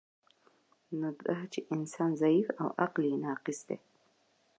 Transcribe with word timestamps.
نو 0.99 1.09
دا 1.25 1.37
چی 1.51 1.59
انسان 1.75 2.11
ضعیف 2.21 2.47
او 2.61 2.67
عقل 2.83 3.01
یی 3.09 3.15
ناقص 3.25 3.59
دی 3.67 3.77